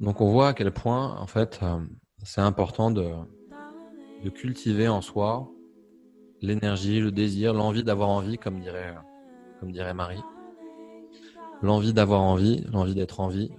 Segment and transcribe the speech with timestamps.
[0.00, 1.80] Donc on voit à quel point, en fait, euh,
[2.22, 3.10] c'est important de,
[4.34, 5.50] cultiver en soi
[6.40, 8.94] l'énergie, le désir, l'envie d'avoir envie, comme dirait,
[9.58, 10.22] comme dirait Marie.
[11.62, 13.50] L'envie d'avoir envie, l'envie d'être en vie.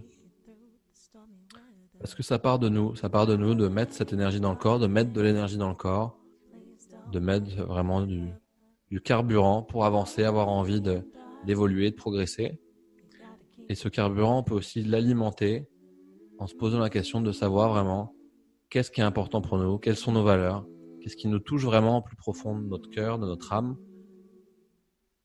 [2.00, 4.52] Parce que ça part de nous, ça part de nous de mettre cette énergie dans
[4.52, 6.18] le corps, de mettre de l'énergie dans le corps,
[7.12, 8.30] de mettre vraiment du,
[8.90, 10.82] du carburant pour avancer, avoir envie
[11.46, 12.62] d'évoluer, de progresser.
[13.68, 15.68] Et ce carburant, peut aussi l'alimenter
[16.40, 18.16] en se posant la question de savoir vraiment
[18.70, 20.66] qu'est-ce qui est important pour nous, quelles sont nos valeurs,
[21.02, 23.78] qu'est-ce qui nous touche vraiment au plus profond de notre cœur, de notre âme.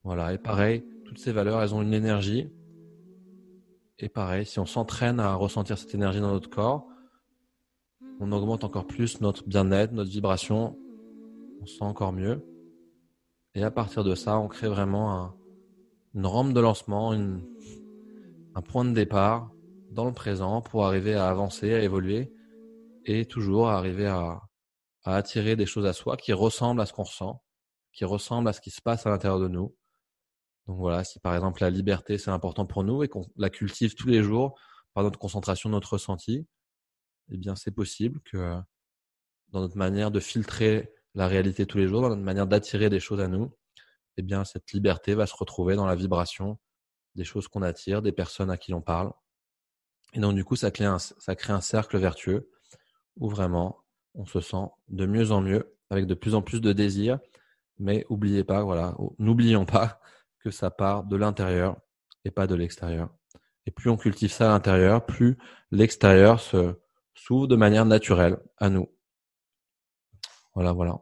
[0.03, 2.51] Voilà, et pareil, toutes ces valeurs, elles ont une énergie.
[4.01, 6.87] Et pareil, si on s'entraîne à ressentir cette énergie dans notre corps,
[8.21, 10.77] on augmente encore plus notre bien-être, notre vibration,
[11.61, 12.45] on se sent encore mieux.
[13.55, 15.35] Et à partir de ça, on crée vraiment un,
[16.15, 19.55] une rampe de lancement, un point de départ
[19.95, 22.33] dans le présent pour arriver à avancer, à évoluer
[23.05, 24.43] et toujours arriver à,
[25.05, 27.43] à attirer des choses à soi qui ressemblent à ce qu'on ressent,
[27.93, 29.75] qui ressemblent à ce qui se passe à l'intérieur de nous.
[30.67, 33.95] Donc voilà, si par exemple la liberté c'est important pour nous et qu'on la cultive
[33.95, 34.59] tous les jours
[34.95, 36.47] par notre concentration, notre ressenti,
[37.31, 38.57] eh bien c'est possible que
[39.49, 43.01] dans notre manière de filtrer la réalité tous les jours, dans notre manière d'attirer des
[43.01, 43.55] choses à nous,
[44.17, 46.59] eh bien cette liberté va se retrouver dans la vibration
[47.15, 49.13] des choses qu'on attire, des personnes à qui l'on parle.
[50.15, 52.49] Et donc du coup, ça crée, un, ça crée un cercle vertueux
[53.17, 53.85] où vraiment
[54.15, 57.19] on se sent de mieux en mieux, avec de plus en plus de désirs.
[57.79, 60.01] Mais oubliez pas, voilà, n'oublions pas
[60.39, 61.77] que ça part de l'intérieur
[62.25, 63.11] et pas de l'extérieur.
[63.67, 65.37] Et plus on cultive ça à l'intérieur, plus
[65.71, 66.77] l'extérieur se
[67.15, 68.89] s'ouvre de manière naturelle à nous.
[70.55, 71.01] Voilà, voilà.